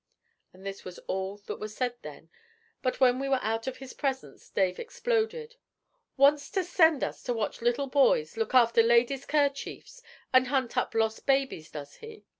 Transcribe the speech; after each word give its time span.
And 0.51 0.65
this 0.65 0.83
was 0.83 0.97
all 1.05 1.37
that 1.45 1.59
was 1.59 1.75
said 1.75 1.93
then, 2.01 2.31
but 2.81 2.99
when 2.99 3.19
we 3.19 3.29
were 3.29 3.37
out 3.43 3.67
of 3.67 3.77
his 3.77 3.93
presence 3.93 4.49
Dave 4.49 4.79
exploded. 4.79 5.57
'Wants 6.17 6.49
to 6.49 6.63
send 6.63 7.03
us 7.03 7.21
to 7.21 7.35
watch 7.35 7.61
little 7.61 7.85
boys, 7.85 8.35
look 8.35 8.55
after 8.55 8.81
ladies' 8.81 9.27
kerchiefs, 9.27 10.01
and 10.33 10.47
hunt 10.47 10.75
up 10.75 10.95
lost 10.95 11.27
babies, 11.27 11.69
does 11.69 11.97
he?' 11.97 12.25